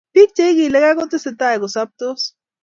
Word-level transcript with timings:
Biik 0.13 0.31
Che 0.35 0.43
ikilegei 0.51 0.97
kotesetai 0.97 1.55
kosuptos 1.61 2.21